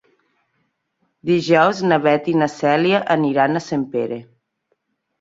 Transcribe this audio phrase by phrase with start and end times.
[1.31, 4.23] Dijous na Beth i na Cèlia aniran a Sempere.